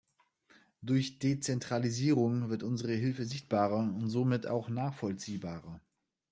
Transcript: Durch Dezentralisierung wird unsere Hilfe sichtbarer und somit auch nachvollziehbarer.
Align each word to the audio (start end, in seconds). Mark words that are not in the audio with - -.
Durch 0.81 1.19
Dezentralisierung 1.19 2.49
wird 2.49 2.63
unsere 2.63 2.93
Hilfe 2.93 3.23
sichtbarer 3.23 3.77
und 3.77 4.09
somit 4.09 4.47
auch 4.47 4.67
nachvollziehbarer. 4.67 5.79